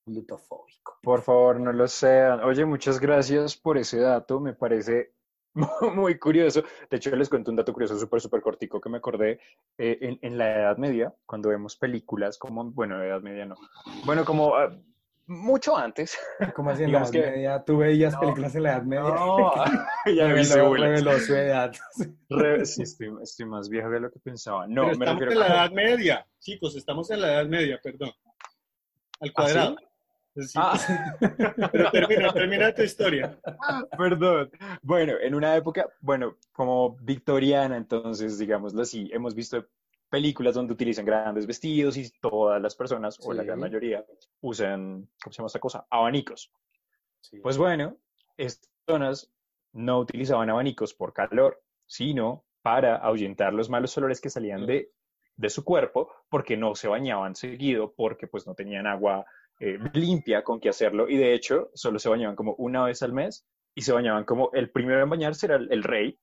[0.05, 0.97] ablutofóbico.
[1.01, 2.39] Por favor, no lo sean.
[2.41, 4.39] Oye, muchas gracias por ese dato.
[4.39, 5.11] Me parece
[5.95, 6.63] muy curioso.
[6.89, 9.39] De hecho, les cuento un dato curioso súper, súper cortico que me acordé
[9.77, 13.55] eh, en, en la Edad Media, cuando vemos películas como, bueno, Edad Media no.
[14.05, 14.69] Bueno, como ah,
[15.25, 16.17] mucho antes.
[16.55, 17.63] ¿Cómo así en la Edad que- Media?
[17.65, 19.01] ¿Tú veías No, películas en la Edad Media?
[19.09, 19.51] No,
[20.15, 21.73] ya vi su edad.
[22.29, 24.67] Re- sí, estoy, estoy más viejo de lo que pensaba.
[24.67, 27.45] No, Pero me estamos refiero en la como- Edad Media, chicos, estamos en la Edad
[27.47, 28.11] Media, perdón.
[29.19, 29.31] Al ¿Ah, sí?
[29.33, 29.75] cuadrado.
[30.35, 30.77] Sí, Ah.
[31.71, 33.39] Pero termina, termina tu historia.
[33.97, 34.51] Perdón.
[34.83, 39.65] Bueno, en una época, bueno, como victoriana, entonces, digámoslo así, hemos visto
[40.09, 44.05] películas donde utilizan grandes vestidos y todas las personas, o la gran mayoría,
[44.41, 45.87] usan, ¿cómo se llama esta cosa?
[45.89, 46.51] Abanicos.
[47.21, 47.39] Sí.
[47.39, 47.97] Pues bueno,
[48.37, 49.31] estas personas
[49.73, 54.91] no utilizaban abanicos por calor, sino para ahuyentar los malos olores que salían de,
[55.37, 59.25] de su cuerpo, porque no se bañaban seguido, porque pues no tenían agua
[59.59, 63.13] eh, limpia con que hacerlo, y de hecho solo se bañaban como una vez al
[63.13, 66.19] mes, y se bañaban como el primero en bañarse era el, el rey,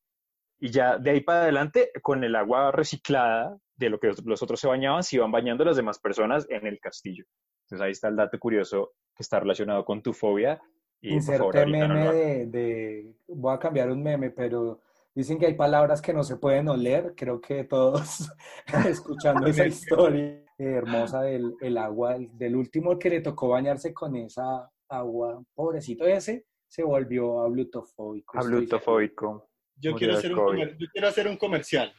[0.61, 4.61] y ya de ahí para adelante, con el agua reciclada de lo que los- otros
[4.61, 7.25] se bañaban, se iban bañando las demás personas en el castillo.
[7.65, 10.61] Entonces ahí está el dato curioso que está relacionado con tu fobia.
[11.01, 14.81] Y por favor, Inserte no lo meme de- Voy a cambiar un meme, pero
[15.15, 17.15] dicen que hay palabras que no se pueden oler.
[17.17, 18.31] Creo que todos
[18.89, 24.15] escuchando esa historia hermosa del el agua, el- del último que le tocó bañarse con
[24.17, 28.39] esa agua, pobrecito ese, se volvió ablutofóbico.
[28.39, 29.49] Ablutofóbico.
[29.77, 31.93] Yo quiero, hacer un, yo quiero hacer un comercial.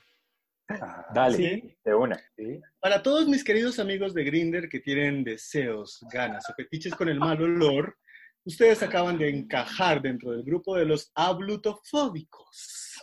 [0.68, 1.78] Ajá, Dale, Sí.
[1.84, 2.18] de una.
[2.36, 2.60] sí.
[2.80, 7.20] Para todos mis queridos amigos de Grinder que tienen deseos, ganas o fetiches con el
[7.20, 7.98] mal olor,
[8.46, 12.94] ustedes acaban de encajar dentro del grupo de los ablutofóbicos.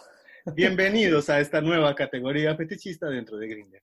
[0.54, 3.82] Bienvenidos a esta nueva categoría fetichista dentro de Grinder.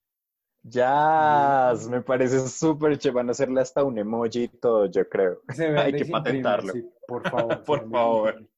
[0.63, 3.15] Ya, me parece súper chévere.
[3.15, 5.41] Van a hacerle hasta un emoji y todo, yo creo.
[5.77, 6.73] Hay que patentarlo.
[6.73, 7.63] sí, por favor.
[7.65, 8.49] Por favor.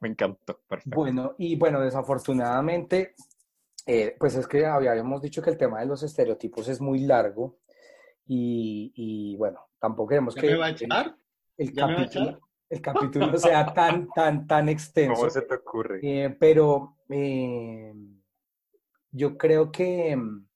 [0.00, 0.60] Me encantó.
[0.68, 0.96] Perfecto.
[0.96, 3.14] Bueno, y bueno, desafortunadamente,
[3.86, 7.58] eh, pues es que habíamos dicho que el tema de los estereotipos es muy largo
[8.26, 11.16] y, y, bueno, tampoco queremos ¿Ya que me va a el, echar?
[11.58, 12.40] el ¿Ya me va a capítulo, echar?
[12.70, 15.14] El capítulo sea tan, tan, tan extenso.
[15.14, 16.00] ¿Cómo se te ocurre?
[16.02, 17.92] Eh, pero eh,
[19.10, 20.46] yo creo que mm,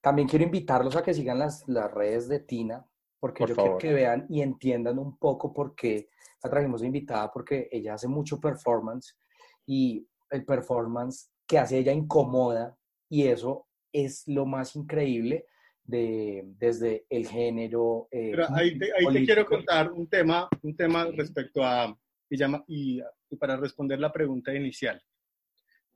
[0.00, 2.86] también quiero invitarlos a que sigan las, las redes de Tina,
[3.18, 6.10] porque Por yo quiero que vean y entiendan un poco por qué
[6.42, 9.16] la trajimos de invitada, porque ella hace mucho performance
[9.64, 12.76] y el performance que hace ella incomoda
[13.08, 15.46] y eso es lo más increíble.
[15.84, 18.08] De, desde el género.
[18.10, 21.96] Eh, Pero ahí, te, ahí te, quiero contar un tema, un tema respecto a,
[22.28, 25.02] y, llama, y, y, para responder la pregunta inicial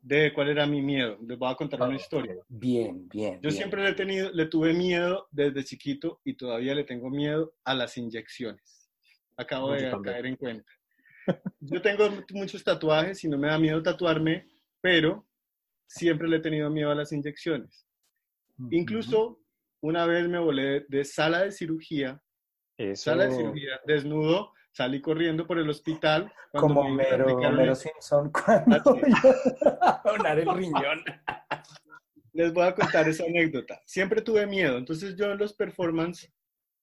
[0.01, 1.19] de cuál era mi miedo.
[1.27, 2.35] Les voy a contar una historia.
[2.49, 3.41] Bien, bien.
[3.43, 7.55] Yo siempre le, he tenido, le tuve miedo desde chiquito y todavía le tengo miedo
[7.65, 8.91] a las inyecciones.
[9.37, 10.71] Acabo de caer en cuenta.
[11.61, 14.49] Yo tengo muchos tatuajes y no me da miedo tatuarme,
[14.81, 15.27] pero
[15.87, 17.87] siempre le he tenido miedo a las inyecciones.
[18.71, 19.41] Incluso
[19.81, 22.23] una vez me volé de sala de cirugía,
[22.95, 26.33] sala de cirugía, desnudo, salí corriendo por el hospital.
[26.53, 28.99] Como Homero, Simpson cuando
[30.05, 31.05] donar el riñón.
[32.33, 33.81] Les voy a contar esa anécdota.
[33.85, 36.33] Siempre tuve miedo, entonces yo en los performance,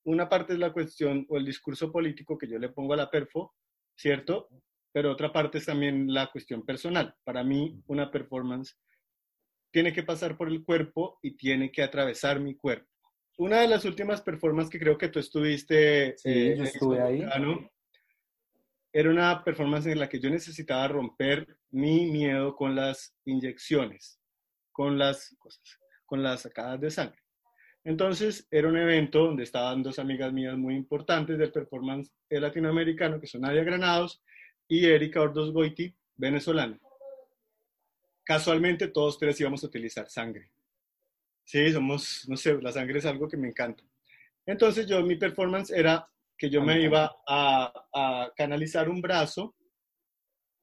[0.03, 3.09] una parte es la cuestión o el discurso político que yo le pongo a la
[3.09, 3.55] perfo,
[3.95, 4.49] ¿cierto?
[4.91, 7.15] Pero otra parte es también la cuestión personal.
[7.23, 8.77] Para mí, una performance
[9.71, 12.89] tiene que pasar por el cuerpo y tiene que atravesar mi cuerpo.
[13.37, 17.23] Una de las últimas performances que creo que tú estuviste, sí, eh, yo estuve ahí.
[18.93, 24.21] era una performance en la que yo necesitaba romper mi miedo con las inyecciones,
[24.71, 27.19] con las cosas, con las sacadas de sangre.
[27.83, 33.27] Entonces, era un evento donde estaban dos amigas mías muy importantes del performance latinoamericano, que
[33.27, 34.23] son Nadia Granados
[34.67, 36.79] y Erika Ordos Goiti, venezolana
[38.25, 40.51] casualmente todos tres íbamos a utilizar sangre.
[41.45, 43.83] Sí, somos, no sé, la sangre es algo que me encanta.
[44.45, 46.07] Entonces yo, mi performance era
[46.37, 49.55] que yo me iba a, canalizar un brazo,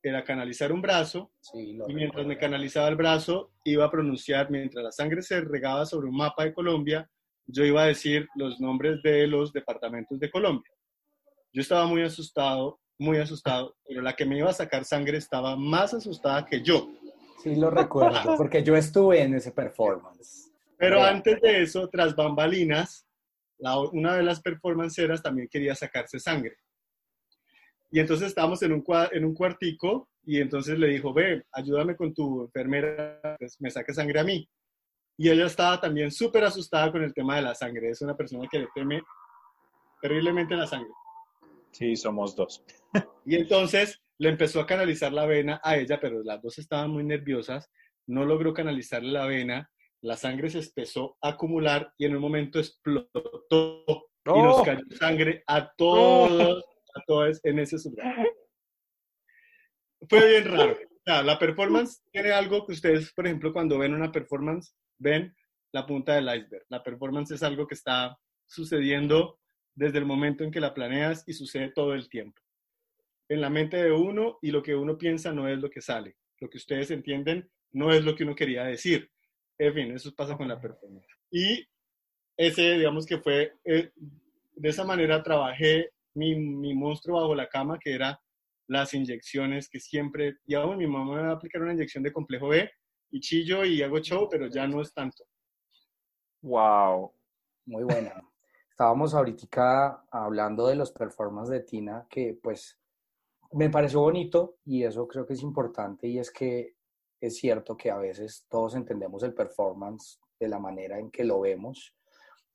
[0.02, 4.92] era canalizar un brazo, y mientras me canalizaba el brazo, iba a pronunciar, mientras la
[4.92, 7.08] sangre se regaba sobre un mapa de Colombia,
[7.46, 10.72] yo iba a decir los nombres de los departamentos de Colombia.
[11.52, 15.56] Yo estaba muy asustado, muy asustado, pero la que me iba a sacar sangre estaba
[15.56, 16.88] más asustada que yo.
[17.42, 20.50] Sí, lo recuerdo, porque yo estuve en ese performance.
[20.76, 23.06] Pero antes de eso, tras bambalinas,
[23.92, 26.56] una de las performanceras también quería sacarse sangre.
[27.90, 32.14] Y entonces estábamos en un, en un cuartico y entonces le dijo, ve, ayúdame con
[32.14, 34.48] tu enfermera, pues me saque sangre a mí.
[35.16, 37.90] Y ella estaba también súper asustada con el tema de la sangre.
[37.90, 39.02] Es una persona que le teme
[40.00, 40.90] terriblemente la sangre.
[41.72, 42.64] Sí, somos dos.
[43.24, 47.04] Y entonces le empezó a canalizar la vena a ella, pero las dos estaban muy
[47.04, 47.70] nerviosas,
[48.06, 49.70] no logró canalizarle la vena,
[50.02, 53.84] la sangre se empezó a acumular y en un momento explotó
[54.26, 58.28] y nos cayó sangre a todos, a todos en ese lugar.
[60.08, 60.76] Fue bien raro.
[61.06, 65.34] la performance tiene algo que ustedes, por ejemplo, cuando ven una performance, ven
[65.72, 66.64] la punta del iceberg.
[66.68, 69.38] La performance es algo que está sucediendo
[69.74, 72.40] desde el momento en que la planeas y sucede todo el tiempo.
[73.28, 76.16] En la mente de uno y lo que uno piensa no es lo que sale.
[76.40, 79.10] Lo que ustedes entienden no es lo que uno quería decir.
[79.58, 81.06] En fin, eso pasa con la performance.
[81.30, 81.66] Y
[82.36, 83.90] ese, digamos que fue, eh,
[84.54, 88.20] de esa manera trabajé mi, mi, monstruo bajo la cama, que era
[88.66, 92.12] las inyecciones que siempre, y aún mi mamá me va a aplicar una inyección de
[92.12, 92.70] complejo B
[93.10, 95.24] y chillo y hago show, pero ya no es tanto.
[96.42, 97.14] Wow,
[97.66, 98.31] muy buena
[98.82, 102.80] estábamos ahorita hablando de los performances de Tina, que pues
[103.52, 106.74] me pareció bonito y eso creo que es importante y es que
[107.20, 111.40] es cierto que a veces todos entendemos el performance de la manera en que lo
[111.42, 111.94] vemos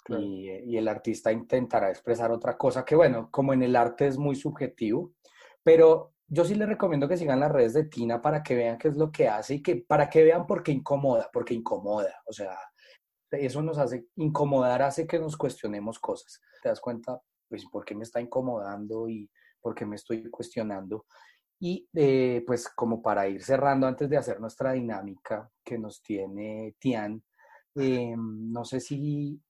[0.09, 4.17] y, y, el artista intentará expresar otra cosa que bueno, como en el arte es
[4.17, 5.13] muy subjetivo,
[5.63, 8.89] pero yo sí les recomiendo que sigan las redes de Tina para que vean qué
[8.89, 12.33] es lo que hace y que para que vean por qué incomoda, porque incomoda, o
[12.33, 12.57] sea,
[13.31, 16.41] eso nos hace incomodar, hace que nos cuestionemos cosas.
[16.61, 17.21] ¿Te das cuenta?
[17.49, 19.29] Pues, ¿por qué me está incomodando y
[19.61, 21.05] por qué me estoy cuestionando?
[21.59, 26.75] Y eh, pues como para ir cerrando antes de hacer nuestra dinámica que nos tiene
[26.79, 27.23] Tian,
[27.75, 29.41] eh, no sé si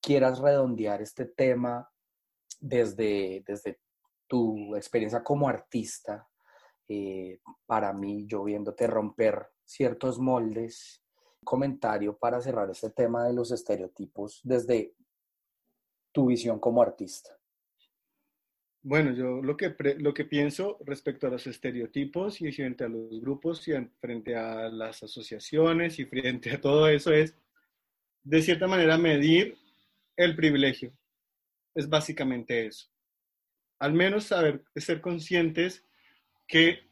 [0.00, 1.88] quieras redondear este tema
[2.60, 3.80] desde, desde
[4.28, 6.28] tu experiencia como artista.
[6.88, 11.02] Eh, para mí, yo viéndote romper ciertos moldes
[11.48, 14.92] comentario para cerrar este tema de los estereotipos desde
[16.12, 17.30] tu visión como artista.
[18.82, 23.18] Bueno, yo lo que, lo que pienso respecto a los estereotipos y frente a los
[23.22, 27.34] grupos y frente a las asociaciones y frente a todo eso es,
[28.24, 29.56] de cierta manera, medir
[30.18, 30.92] el privilegio.
[31.74, 32.90] Es básicamente eso.
[33.78, 35.82] Al menos saber, ser conscientes
[36.46, 36.87] que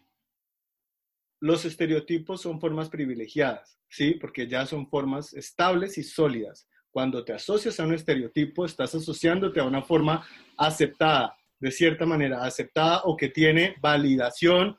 [1.40, 4.12] los estereotipos son formas privilegiadas, ¿sí?
[4.20, 6.68] Porque ya son formas estables y sólidas.
[6.90, 12.44] Cuando te asocias a un estereotipo, estás asociándote a una forma aceptada, de cierta manera,
[12.44, 14.76] aceptada o que tiene validación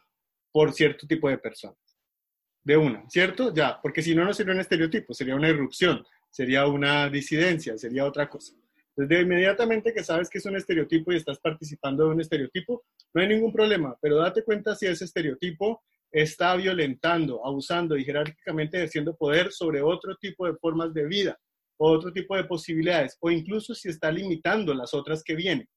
[0.52, 1.78] por cierto tipo de personas.
[2.64, 3.54] De una, ¿cierto?
[3.54, 8.06] Ya, porque si no, no sería un estereotipo, sería una irrupción, sería una disidencia, sería
[8.06, 8.54] otra cosa.
[8.96, 13.22] Desde inmediatamente que sabes que es un estereotipo y estás participando de un estereotipo, no
[13.22, 19.16] hay ningún problema, pero date cuenta si ese estereotipo está violentando, abusando y jerárquicamente ejerciendo
[19.16, 21.38] poder sobre otro tipo de formas de vida,
[21.80, 25.68] o otro tipo de posibilidades, o incluso si está limitando las otras que vienen,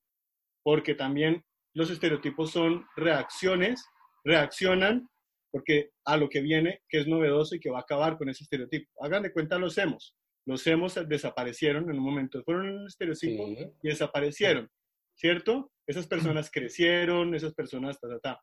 [0.62, 3.84] porque también los estereotipos son reacciones,
[4.24, 5.08] reaccionan
[5.50, 8.44] porque a lo que viene, que es novedoso y que va a acabar con ese
[8.44, 8.88] estereotipo.
[9.04, 10.16] Hagan de cuenta los hemos.
[10.46, 13.46] Los hemos desaparecieron en un momento, fueron un estereotipo
[13.82, 14.70] y desaparecieron,
[15.14, 15.70] ¿cierto?
[15.86, 18.40] Esas personas crecieron, esas personas, ta, ta, ta.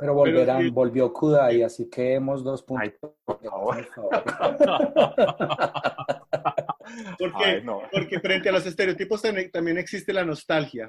[0.00, 2.94] Pero volverán, volvió Kudai, así que hemos dos puntos.
[3.22, 3.86] por favor.
[7.18, 9.20] porque, porque frente a los estereotipos
[9.52, 10.88] también existe la nostalgia.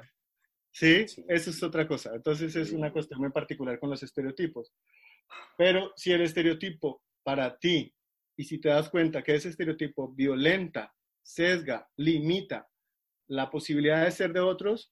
[0.72, 1.04] ¿Sí?
[1.28, 2.12] Eso es otra cosa.
[2.14, 4.72] Entonces es una cuestión muy particular con los estereotipos.
[5.58, 7.94] Pero si el estereotipo para ti
[8.34, 12.66] y si te das cuenta que ese estereotipo violenta, sesga, limita
[13.28, 14.90] la posibilidad de ser de otros,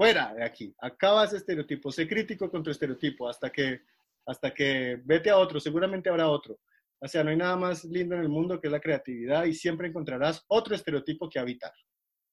[0.00, 0.74] fuera de aquí.
[0.78, 1.92] Acaba ese estereotipo.
[1.92, 3.82] Sé crítico con tu estereotipo hasta que,
[4.24, 5.60] hasta que vete a otro.
[5.60, 6.58] Seguramente habrá otro.
[7.02, 9.88] O sea, no hay nada más lindo en el mundo que la creatividad y siempre
[9.88, 11.72] encontrarás otro estereotipo que habitar.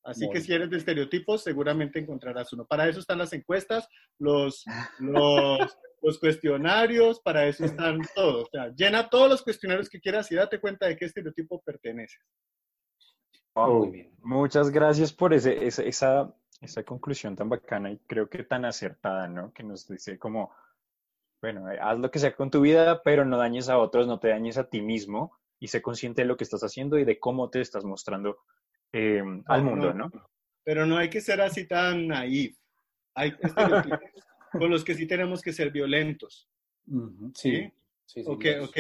[0.06, 2.66] Así que si eres de estereotipos, seguramente encontrarás uno.
[2.66, 3.86] Para eso están las encuestas,
[4.18, 4.64] los,
[5.00, 5.60] los,
[6.02, 8.46] los cuestionarios, para eso están todos.
[8.46, 12.22] O sea, llena todos los cuestionarios que quieras y date cuenta de qué estereotipo perteneces.
[13.54, 14.16] muy bien.
[14.20, 19.28] Muchas gracias por ese, esa, esa, esa conclusión tan bacana y creo que tan acertada,
[19.28, 19.54] ¿no?
[19.54, 20.52] Que nos dice como,
[21.42, 24.20] bueno, eh, haz lo que sea con tu vida, pero no dañes a otros, no
[24.20, 27.20] te dañes a ti mismo y sé consciente de lo que estás haciendo y de
[27.20, 28.40] cómo te estás mostrando
[28.92, 30.12] eh, al mundo, ¿no?
[30.64, 32.58] Pero no hay que ser así tan naif.
[33.16, 34.00] Hay estereotipos
[34.52, 36.50] con los que sí tenemos que ser violentos.
[37.34, 37.72] sí.
[38.06, 38.78] sí, ok, ok.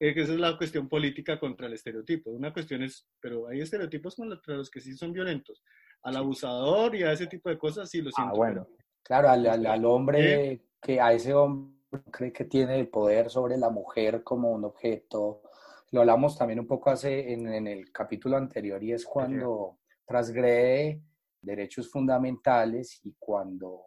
[0.00, 2.30] Esa es la cuestión política contra el estereotipo.
[2.30, 5.64] Una cuestión es, pero hay estereotipos contra los que sí son violentos.
[6.02, 8.32] Al abusador y a ese tipo de cosas sí lo ah, siento.
[8.32, 8.66] Ah, bueno.
[9.02, 11.78] Claro, al, al, hombre, que a ese hombre
[12.10, 15.42] cree que tiene el poder sobre la mujer como un objeto.
[15.90, 21.02] Lo hablamos también un poco hace en, en el capítulo anterior y es cuando transgrede
[21.40, 23.82] derechos fundamentales y cuando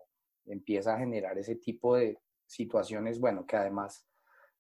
[0.45, 4.07] empieza a generar ese tipo de situaciones, bueno, que además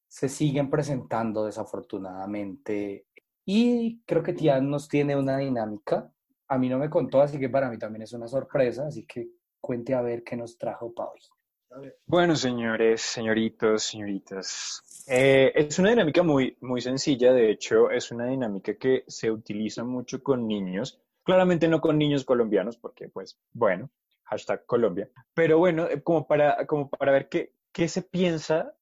[0.07, 3.07] se siguen presentando desafortunadamente.
[3.45, 6.11] Y creo que Tian nos tiene una dinámica.
[6.51, 9.29] A mí no me contó, así que para mí también es una sorpresa, así que
[9.61, 11.93] cuente a ver qué nos trajo para hoy.
[12.05, 17.31] Bueno, señores, señoritos, señoritas, eh, es una dinámica muy, muy sencilla.
[17.31, 20.99] De hecho, es una dinámica que se utiliza mucho con niños.
[21.23, 23.89] Claramente no con niños colombianos, porque, pues, bueno,
[24.25, 25.09] hashtag Colombia.
[25.33, 28.75] Pero bueno, eh, como para, como para ver qué, qué se piensa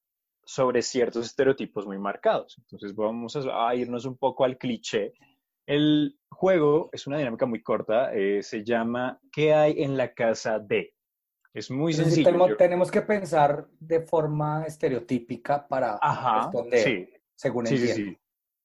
[0.49, 2.57] sobre ciertos estereotipos muy marcados.
[2.57, 5.13] Entonces vamos a, irnos un poco al cliché.
[5.69, 10.57] El juego es una dinámica muy corta, eh, se llama ¿Qué hay en la casa
[10.57, 10.95] de?
[11.53, 12.57] Es muy sencillo.
[12.57, 15.99] tenemos, que pensar de forma estereotípica para
[16.41, 18.17] responder, según sí, sí, sí.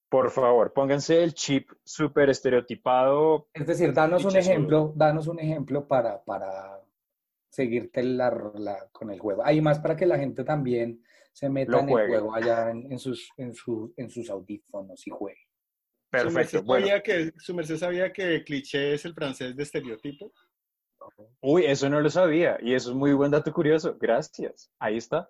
[0.09, 3.49] Por favor, pónganse el chip súper estereotipado.
[3.53, 6.81] Es decir, danos un ejemplo, danos un ejemplo para, para
[7.49, 9.45] seguirte la, con el juego.
[9.45, 13.29] Hay más para que la gente también se meta en el juego allá en, sus,
[13.37, 13.53] en,
[13.95, 15.44] en sus audífonos y juegue.
[16.23, 16.59] Perfecto.
[16.59, 20.33] ¿Su merced, que, ¿Su merced sabía que cliché es el francés de estereotipo?
[21.41, 23.97] Uy, eso no lo sabía y eso es muy buen dato curioso.
[23.99, 24.71] Gracias.
[24.79, 25.29] Ahí está.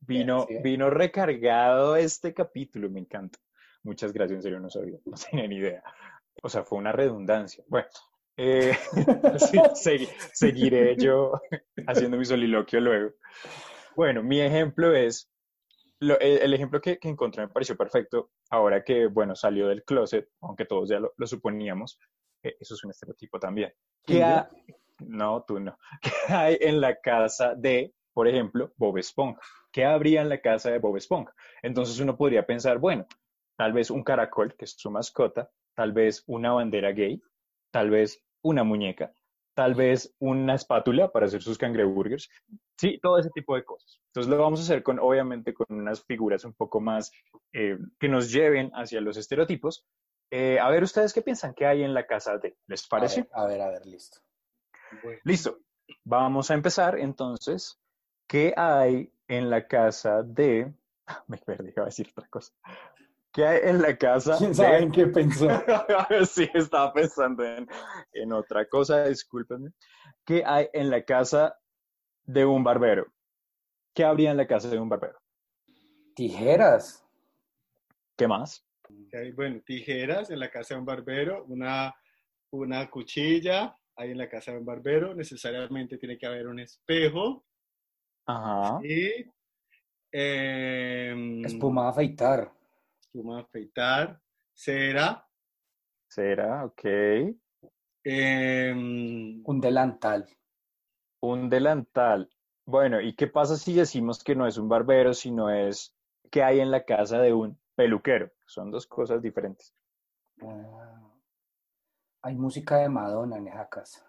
[0.00, 3.38] Vino, vino recargado este capítulo, me encanta.
[3.84, 5.82] Muchas gracias, en serio no sabía, no tenía ni idea.
[6.42, 7.62] O sea, fue una redundancia.
[7.68, 7.86] Bueno,
[8.36, 8.76] eh,
[10.32, 11.32] seguiré yo
[11.86, 13.12] haciendo mi soliloquio luego.
[13.94, 15.30] Bueno, mi ejemplo es,
[16.00, 20.90] el, ejemplo que, encontré me pareció perfecto, ahora que, bueno, salió del closet, aunque todos
[20.90, 21.98] ya lo, suponíamos,
[22.42, 23.72] eso es un estereotipo también.
[24.04, 24.22] ¿Qué
[24.98, 25.76] no, tú no.
[26.02, 29.40] ¿Qué hay en la casa de, por ejemplo, Bob Esponja?
[29.72, 31.34] ¿Qué habría en la casa de Bob Esponja?
[31.62, 33.06] Entonces uno podría pensar, bueno,
[33.56, 37.22] tal vez un caracol, que es su mascota, tal vez una bandera gay,
[37.70, 39.14] tal vez una muñeca,
[39.54, 42.28] tal vez una espátula para hacer sus cangreburgers,
[42.78, 44.00] sí, todo ese tipo de cosas.
[44.08, 47.12] Entonces lo vamos a hacer con, obviamente, con unas figuras un poco más
[47.52, 49.84] eh, que nos lleven hacia los estereotipos.
[50.30, 53.28] Eh, a ver, ustedes qué piensan que hay en la casa de, ¿les parece?
[53.32, 54.20] A ver, a ver, listo.
[55.24, 55.58] Listo.
[56.04, 57.78] Vamos a empezar entonces.
[58.26, 60.72] ¿Qué hay en la casa de...
[61.26, 62.52] Me perdí, iba a decir otra cosa.
[63.32, 64.36] ¿Qué hay en la casa?
[64.38, 65.48] ¿Quién sabe en qué pensó?
[66.26, 69.70] sí, estaba pensando en, otra cosa, discúlpenme.
[70.24, 71.58] ¿Qué hay en la casa
[72.24, 73.06] de un barbero?
[73.94, 75.18] ¿Qué habría en la casa de un barbero?
[76.14, 77.06] Tijeras.
[78.16, 78.66] ¿Qué más?
[79.10, 81.94] Que hay, bueno, tijeras en la casa de un barbero, una,
[82.50, 87.44] una cuchilla hay en la casa de un barbero, necesariamente tiene que haber un espejo
[88.26, 88.80] Ajá.
[88.82, 89.26] y
[90.10, 92.52] em, Espuma a afeitar.
[93.12, 94.20] Espuma de afeitar,
[94.54, 95.26] cera,
[96.08, 96.84] Será, ok.
[98.04, 100.26] em, Un delantal.
[101.22, 102.28] Un delantal.
[102.66, 105.94] Bueno, ¿y qué pasa si decimos que no es un barbero, sino es
[106.30, 108.30] que hay en la casa de un peluquero?
[108.46, 109.74] Son dos cosas diferentes.
[110.42, 111.10] Ah,
[112.22, 114.06] hay música de Madonna en esa casa.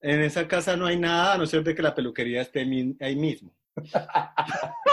[0.00, 2.60] en esa casa no hay nada, a no ser de que la peluquería esté
[3.00, 3.52] ahí mismo.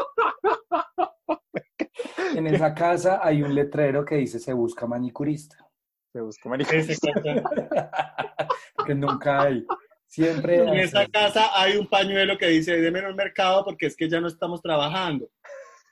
[2.36, 5.58] En esa casa hay un letrero que dice se busca manicurista.
[6.12, 7.12] Se busca manicurista.
[8.76, 9.66] Porque nunca hay.
[10.08, 10.80] Siempre en hay.
[10.82, 14.28] esa casa hay un pañuelo que dice, deme un mercado porque es que ya no
[14.28, 15.30] estamos trabajando.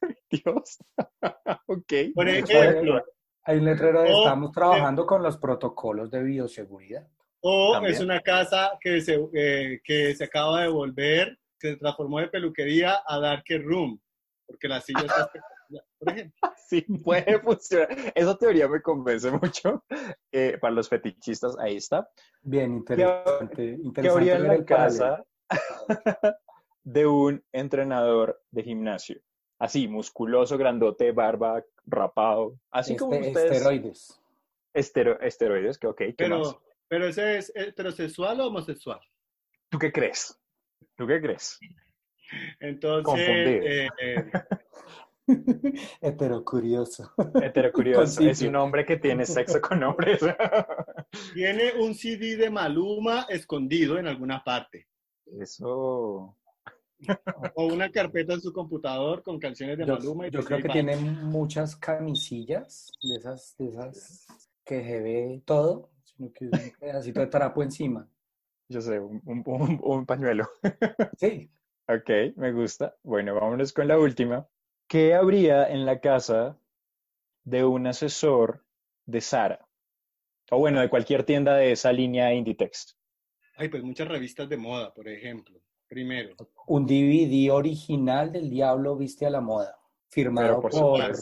[0.32, 0.78] Dios.
[1.68, 1.94] ok.
[2.16, 3.04] Por Hay- ejemplo,
[3.44, 7.08] Hay un letrero de O- estamos trabajando con los protocolos de bioseguridad.
[7.42, 7.94] O También.
[7.94, 12.28] es una casa que se, eh, que se acaba de volver, que se transformó de
[12.30, 14.00] peluquería a dark room,
[14.48, 15.30] porque la silla está
[16.00, 16.40] por ejemplo.
[16.68, 17.88] Sí, puede funcionar.
[18.14, 19.86] Esa teoría me convence mucho.
[20.34, 22.10] Eh, para los fetichistas, ahí está.
[22.42, 23.56] Bien, interesante.
[23.56, 25.24] ¿Qué interesante habría en la casa
[26.84, 29.22] de un entrenador de gimnasio?
[29.60, 32.60] Así, musculoso, grandote, barba, rapado.
[32.70, 33.52] Así como Este- ustedes.
[33.54, 34.22] Esteroides.
[34.74, 36.48] Estero- esteroides, que ok, ¿qué más?
[36.50, 39.00] Pero, pero ese es heterosexual o homosexual.
[39.70, 40.38] ¿Tú qué crees?
[40.96, 41.60] ¿Tú qué crees?
[42.60, 43.66] Entonces, Confundido.
[43.66, 44.32] eh, eh,
[46.02, 47.12] Heterocurioso.
[47.42, 48.22] Heterocurioso.
[48.22, 50.20] Es un hombre que tiene sexo con hombres.
[51.34, 54.88] tiene un CD de Maluma escondido en alguna parte.
[55.40, 56.36] Eso.
[57.56, 60.28] O una carpeta en su computador con canciones de Yo, Maluma.
[60.28, 64.26] y yo de creo que tiene muchas camisillas de esas, de esas
[64.66, 68.10] que se ve todo, sino que es un pedacito de trapo encima.
[68.70, 70.50] Yo sé, un, un- un- un pañuelo.
[71.18, 71.52] Sí,
[71.90, 72.98] Ok, me gusta.
[73.02, 74.46] Bueno, vámonos con la última.
[74.88, 76.58] ¿Qué habría en la casa
[77.44, 78.66] de un asesor
[79.06, 79.68] de Sara?
[80.50, 82.98] O bueno, de cualquier tienda de esa línea Inditex.
[83.58, 85.60] Ay, pues muchas revistas de moda, por ejemplo.
[85.90, 86.36] Primero.
[86.68, 89.78] un DVD original del Diablo Viste a la Moda,
[90.10, 91.16] firmado Pero por por,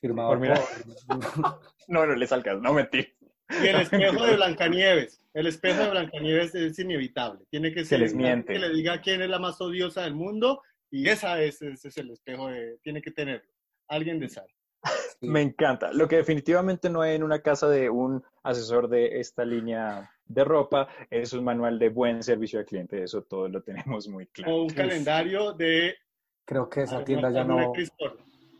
[0.00, 0.38] firmado Por
[1.88, 3.16] No, no les alcanza, no mentir.
[3.60, 5.20] Y el espejo de Blancanieves.
[5.34, 7.44] El espejo de Blancanieves es inevitable.
[7.50, 8.52] Tiene que ser les alguien miente.
[8.52, 11.96] que le diga quién es la más odiosa del mundo y esa es, ese es
[11.98, 13.50] el espejo de, tiene que tenerlo.
[13.88, 14.46] Alguien de Sara.
[15.20, 15.26] Sí.
[15.28, 15.92] Me encanta.
[15.92, 20.44] Lo que definitivamente no hay en una casa de un asesor de esta línea de
[20.44, 23.02] ropa es un manual de buen servicio al cliente.
[23.02, 24.54] Eso todo lo tenemos muy claro.
[24.54, 25.96] O un calendario de
[26.44, 27.72] Creo que esa tienda ya no,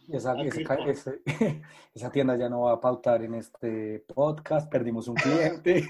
[0.09, 1.21] esa, ese-
[1.95, 5.85] esa tienda ya no va a pautar en este podcast, perdimos un cliente.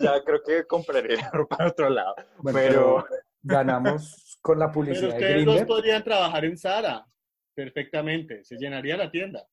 [0.00, 2.16] Ya creo que compraré la ropa de otro lado.
[2.38, 7.06] Bueno, Pero- pero ganamos con la Pero publicidad de ustedes dos podrían trabajar en Sara
[7.54, 8.42] perfectamente.
[8.44, 9.46] Se llenaría la tienda.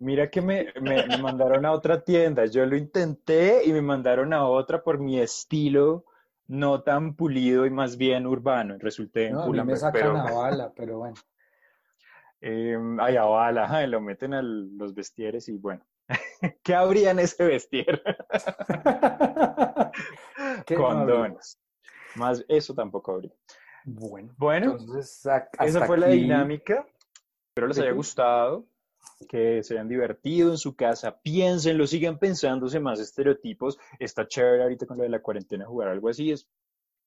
[0.00, 2.44] Mira que me, me- me mandaron a otra tienda.
[2.46, 6.04] Yo lo intenté y me mandaron a otra por mi estilo
[6.46, 8.76] no tan pulido y más bien urbano.
[8.78, 11.16] Resulté en No, a mí me sacan pero a bala, pero bueno.
[12.40, 15.84] eh, ay, a bala, ay, lo meten a los vestieres y bueno.
[16.62, 18.02] ¿Qué habría en ese vestier?
[20.64, 21.16] ¿Qué no habría?
[21.16, 21.58] Condones.
[22.18, 23.32] Más eso tampoco habría.
[23.84, 25.24] Bueno, Bueno, entonces
[25.60, 26.86] esa fue la dinámica.
[27.48, 28.66] Espero les haya gustado,
[29.28, 31.20] que se hayan divertido en su casa.
[31.22, 33.78] Piénsenlo, sigan pensándose más estereotipos.
[33.98, 36.30] Está chévere ahorita con lo de la cuarentena jugar algo así.
[36.32, 36.48] Es,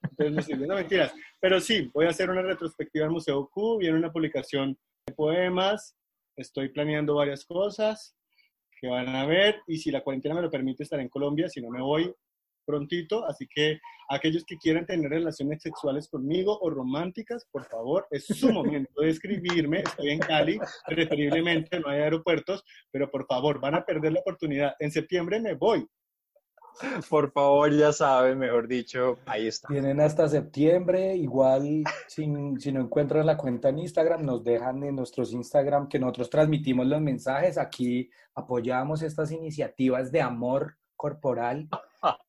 [0.01, 1.13] Entonces no sirve, no mentiras.
[1.39, 5.95] Pero sí, voy a hacer una retrospectiva al Museo Q, viene una publicación de poemas,
[6.36, 8.15] estoy planeando varias cosas
[8.80, 11.61] que van a ver y si la cuarentena me lo permite estaré en Colombia, si
[11.61, 12.13] no me voy
[12.65, 18.26] prontito, así que aquellos que quieran tener relaciones sexuales conmigo o románticas, por favor, es
[18.26, 23.76] su momento de escribirme, estoy en Cali, preferiblemente no hay aeropuertos, pero por favor, van
[23.76, 25.86] a perder la oportunidad, en septiembre me voy,
[27.09, 29.67] por favor, ya saben, mejor dicho, ahí está.
[29.67, 32.26] Tienen hasta septiembre, igual si,
[32.59, 36.86] si, no encuentran la cuenta en Instagram, nos dejan en nuestros Instagram que nosotros transmitimos
[36.88, 37.57] los mensajes.
[37.57, 41.67] Aquí apoyamos estas iniciativas de amor corporal.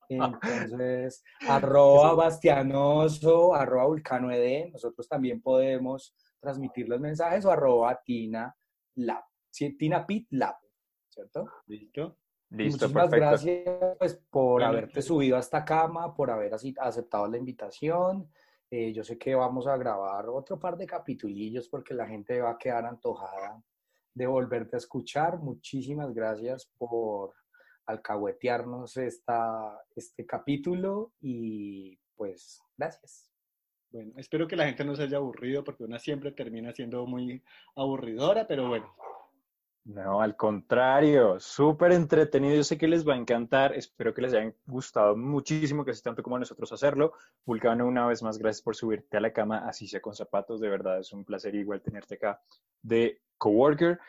[0.09, 8.55] Entonces, arroba bastianoso, arroba vulcano ed, nosotros también podemos transmitir los mensajes o arroba tina
[8.97, 10.57] lab, tina pit lab,
[11.09, 11.49] ¿cierto?
[11.67, 12.19] Listo.
[12.57, 13.27] Listo, Muchísimas perfecto.
[13.27, 14.67] gracias pues, por Bueno.
[14.69, 18.31] haberte subido a esta cama, por haber así- aceptado la invitación.
[18.71, 22.51] Eh, yo sé que vamos a grabar otro par de capitulillos porque la gente va
[22.53, 23.63] a quedar antojada
[24.15, 25.39] de volverte a escuchar.
[25.39, 27.35] Muchísimas gracias por
[27.87, 33.31] alcahuetearnos esta, este capítulo y pues gracias.
[33.91, 37.43] Bueno, espero que la gente no se haya aburrido porque una siempre termina siendo muy
[37.77, 38.93] aburridora, pero bueno,
[39.85, 42.57] No, al contrario, súper entretenido.
[42.57, 43.75] Yo sé que les va a encantar.
[43.75, 47.13] Espero que les haya gustado muchísimo, que así tanto como nosotros hacerlo.
[47.45, 50.61] Vulcano, una vez más, gracias por subirte a la cama, así sea con zapatos.
[50.61, 52.41] De verdad, es un placer igual tenerte acá
[52.81, 54.01] de coworker.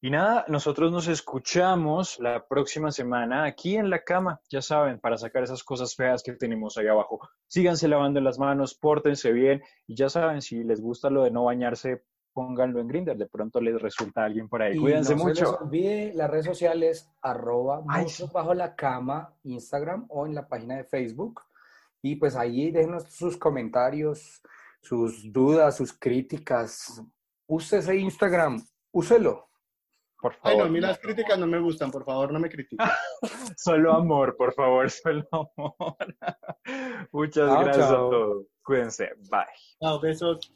[0.00, 5.18] Y nada, nosotros nos escuchamos la próxima semana aquí en la cama, ya saben, para
[5.18, 7.28] sacar esas cosas feas que tenemos ahí abajo.
[7.48, 11.44] Síganse lavando las manos, pórtense bien y ya saben, si les gusta lo de no
[11.44, 12.04] bañarse,
[12.38, 14.76] pónganlo en Grindr, de pronto les resulta alguien por ahí.
[14.76, 15.34] Y Cuídense no mucho.
[15.34, 18.24] se les olvide las redes sociales arroba Ay, sí.
[18.32, 21.42] bajo la cama, Instagram o en la página de Facebook.
[22.00, 24.40] Y pues ahí déjenos sus comentarios,
[24.80, 27.02] sus dudas, sus críticas.
[27.48, 29.48] Use ese Instagram, úselo.
[30.20, 30.58] Por ay favor.
[30.58, 32.86] no, a mí las críticas no me gustan, por favor, no me critiquen.
[33.56, 35.96] Solo amor, por favor, solo amor.
[37.10, 38.06] Muchas Chao, gracias chao.
[38.06, 38.46] a todos.
[38.62, 39.08] Cuídense.
[39.28, 39.44] Bye.
[39.80, 40.52] Chao, besos.